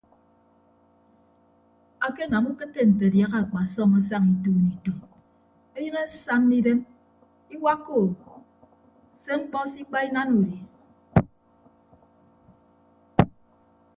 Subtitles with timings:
[2.05, 5.11] Akenam ukịtte nte adiaha akpasọm asaña ituun ituun
[5.77, 6.79] eyịn asamma idem
[7.55, 8.09] iwakka ou
[9.21, 10.57] se mkpọ se ikpa inana udi.